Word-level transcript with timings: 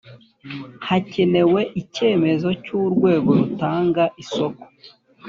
hakenewe 0.87 1.61
icyemezo 1.81 2.49
cy’urwego 2.63 3.29
rutanga 3.39 4.03
isoko 4.23 4.63